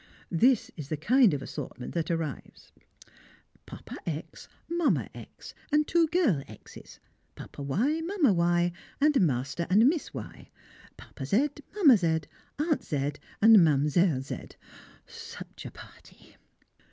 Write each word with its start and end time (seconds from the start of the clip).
This 0.31 0.71
is 0.75 0.89
the 0.89 0.97
kind 0.97 1.31
of 1.31 1.43
assortment 1.43 1.93
that 1.93 2.09
arrives: 2.09 2.71
Papa 3.67 3.97
X, 4.07 4.47
Mamma 4.67 5.11
X, 5.13 5.53
and 5.71 5.85
two 5.87 6.07
girl 6.07 6.41
X'es; 6.49 6.97
Papa 7.35 7.61
Y, 7.61 8.01
Mamma 8.01 8.33
Y, 8.33 8.71
and 8.99 9.21
Master 9.21 9.67
and 9.69 9.87
Miss 9.87 10.11
Y; 10.11 10.49
Papa 10.97 11.27
Z, 11.27 11.49
Mamma 11.75 11.97
Z, 11.97 12.21
Aunt 12.57 12.83
Z, 12.83 13.11
and 13.43 13.57
Mdlle. 13.57 14.21
Z 14.21 14.57
such 15.05 15.67
a 15.67 15.71
party! 15.71 16.35